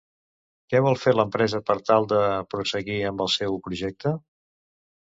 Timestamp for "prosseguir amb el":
2.57-3.33